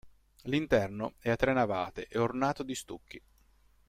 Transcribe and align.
L'interno 0.45 1.13
è 1.19 1.29
a 1.29 1.35
tre 1.35 1.53
navate 1.53 2.07
e 2.07 2.17
ornato 2.17 2.63
di 2.63 2.73
stucchi. 2.73 3.21